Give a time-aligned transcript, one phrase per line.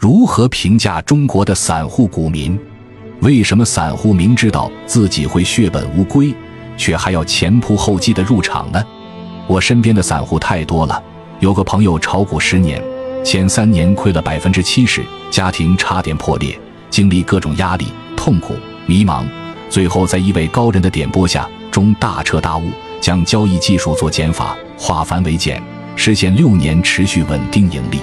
[0.00, 2.58] 如何评价中国的散户股民？
[3.20, 6.34] 为什么散户明知道自己会血本无归，
[6.74, 8.82] 却还要前仆后继的入场呢？
[9.46, 11.02] 我身边的散户太多了，
[11.40, 12.82] 有个朋友炒股十年，
[13.22, 16.58] 前三年亏了百分之七十，家庭差点破裂，
[16.88, 18.54] 经历各种压力、痛苦、
[18.86, 19.26] 迷茫，
[19.68, 22.70] 最后在一位高人的点拨下，终大彻大悟，
[23.02, 25.62] 将交易技术做减法，化繁为简，
[25.94, 27.98] 实现六年持续稳定盈利。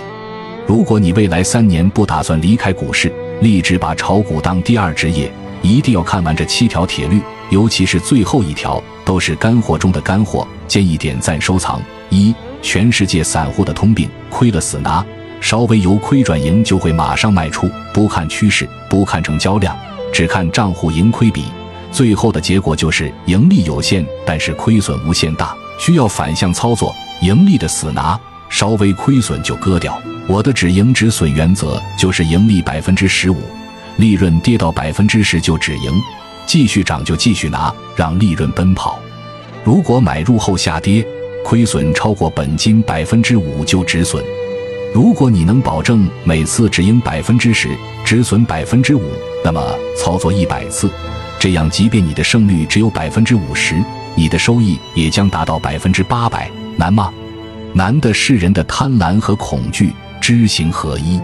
[0.67, 3.09] 如果你未来三年不打算离开股市，
[3.39, 11.81] 立志把炒股当第二职业，一定要看完这七条铁律，尤其是最后一条，都是干货中的干货，建议点赞收藏。
[12.09, 15.05] 一，全世界散户的通病，亏了死拿，
[15.39, 19.73] 稍微由亏转盈就会马上卖出，不看趋势，不看成交量，
[20.11, 21.45] 只看账户盈亏比，
[21.93, 28.19] 最后的结果就是盈利有限，但是亏损无限大，需要反向操作，盈利的死拿。
[28.49, 30.01] 稍微亏损就割掉。
[30.27, 33.37] 我的止盈止损原则就是盈利百分之十五，
[33.95, 35.91] 利润跌到百分之十就止盈，
[36.45, 38.99] 继续涨就继续拿，让利润奔跑。
[39.63, 41.05] 如果买入后下跌，
[41.45, 44.21] 亏损超过本金百分之五就止损。
[44.93, 47.69] 如果你能保证每次止盈百分之十，
[48.05, 49.13] 止损百分之五，
[49.45, 50.91] 那么操作一百次，
[51.39, 53.81] 这样即便你的胜率只有百分之五十，
[54.13, 56.51] 你的收益也将达到百分之八百。
[56.75, 57.13] 难吗？
[57.73, 61.19] 难的是人的贪婪和恐惧知行合一。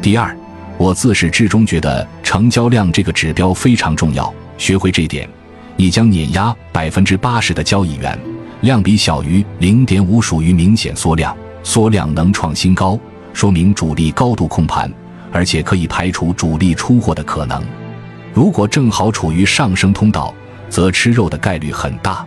[0.00, 0.36] 第二，
[0.78, 4.32] 我自始至终觉得成交量这个指标非常重要。
[4.58, 5.28] 学会这点，
[5.76, 8.18] 你将碾压百分之八十的交易员。
[8.62, 12.98] 量比小于零点五属于明显缩量，缩量能创新高，
[13.34, 14.90] 说明主力高度控盘，
[15.30, 17.62] 而且可以排除主力出货的可能。
[18.32, 20.34] 如果正好处于上升通道，
[20.70, 22.24] 则吃肉的概率很大。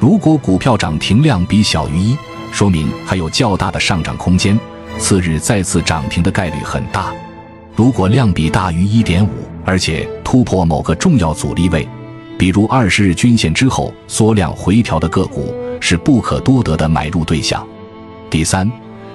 [0.00, 2.16] 如果股票涨停量比小于一，
[2.50, 4.58] 说明还有较大的上涨空间，
[4.96, 7.12] 次日再次涨停的概率很大。
[7.74, 9.30] 如果量比大于一点五，
[9.64, 11.86] 而且突破某个重要阻力位，
[12.38, 17.64] 比如二十日均线之后缩量回调的个股，是不可多得的买入对象。
[18.30, 18.70] 第三，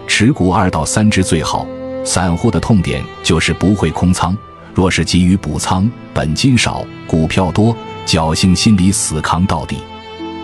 [0.07, 1.65] 持股二到三只最好。
[2.05, 4.37] 散户的痛点就是不会空仓，
[4.73, 7.75] 若是急于补仓，本金少，股票多，
[8.05, 9.77] 侥幸心理死扛到底。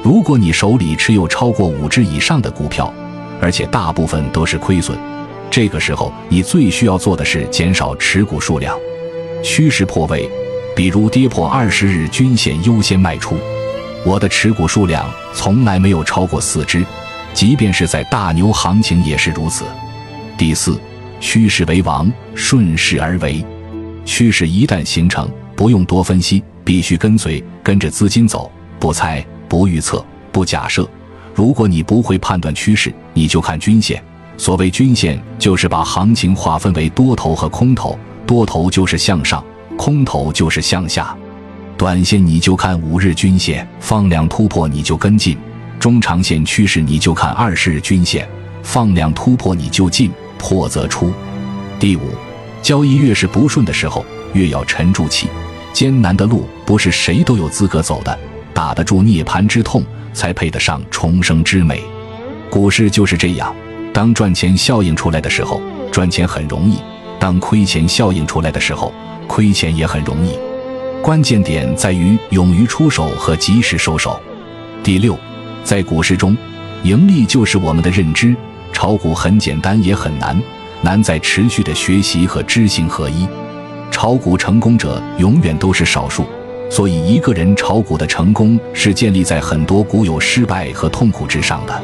[0.01, 2.93] 如果你手里持有超过五只以上的股票，
[3.41, 4.97] 而且大部分都是亏损，
[5.49, 8.77] 这个时候你最需要做的是减少持股数量。
[9.43, 10.29] 趋势破位，
[10.75, 13.37] 比如跌破二十日均线优先卖出。
[14.05, 16.85] 我的持股数量从来没有超过四只，
[17.33, 19.65] 即便是在大牛行情也是如此。
[20.37, 20.79] 第四，
[21.19, 23.43] 趋势为王，顺势而为。
[24.05, 29.25] 趋势一旦形成，不用多分析，必须跟随，跟着资金走，不猜。
[29.49, 30.87] 不预测，不假设。
[31.39, 34.03] 如果你不会判断趋势，你就看均线。
[34.35, 39.41] 所谓均线，就是把行情划分为多头和空头，多头就是向上，
[39.77, 41.15] 空头就是向下。
[41.77, 45.37] 短线你就看五日均线，放量突破你就跟进；
[45.79, 48.27] 中长线趋势你就看二十日均线，
[48.61, 51.09] 放量突破你就进，破则出。
[51.79, 52.01] 第五，
[52.61, 55.29] 交易越是不顺的时候，越要沉住气。
[55.71, 58.19] 艰难的路不是谁都有资格走的。
[58.59, 59.81] 打得住涅槃之痛，
[60.11, 61.81] 才配得上重生之美。
[62.49, 63.55] 股市就是这样，
[63.93, 66.75] 当赚钱效应出来的时候，赚钱很容易；
[67.17, 68.93] 当亏钱效应出来的时候，
[69.29, 70.37] 亏钱也很容易。
[71.01, 74.19] 关键点在于勇于出手和及时收手。
[74.83, 75.17] 第六，
[75.63, 76.35] 在股市中，
[76.83, 78.35] 盈利就是我们的认知。
[78.73, 80.37] 炒股很简单，也很难，
[80.81, 83.25] 难在持续的学习和知行合一。
[83.89, 86.25] 炒股成功者永远都是少数。
[86.69, 91.81] 所以，一个人炒股的成功是建立在很多股有失败和痛苦之上的。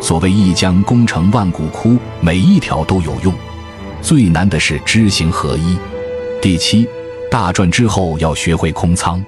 [0.00, 3.32] 所谓一将功成万骨枯，每一条都有用。
[4.00, 5.76] 最难的是知行合一。
[6.40, 6.88] 第七，
[7.30, 9.22] 大赚之后要学会空仓。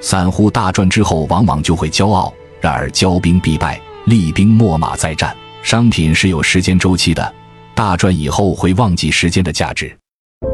[0.00, 5.36] 散户大赚之后往往就会骄傲，然而骄兵必败，厉兵秣马再战。
[5.62, 7.34] 商品是有时间周期的，
[7.74, 9.94] 大赚以后会忘记时间的价值。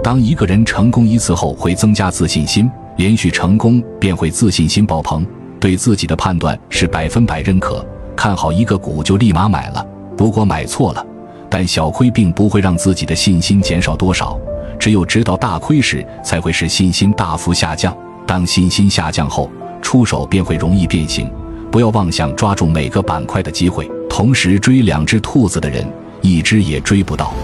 [0.02, 2.68] 当一个人成功一次后，会增加自信心。
[2.96, 5.26] 连续成功便会自信心爆棚，
[5.58, 9.84] 对自己的判断是百分百认可，看好一个股就立马买了。
[10.16, 11.04] 如果买错了，
[11.50, 14.38] 但小亏并不会让自己的信心减少多少，
[14.78, 17.96] 只有直到大亏时才会使信心大幅下降。
[18.26, 19.50] 当信心下降后，
[19.82, 21.30] 出手便会容易变形。
[21.70, 25.84] 不要妄想抓住每个板块的机会，同时追两只兔子的人，
[26.22, 27.34] 一只也追不到。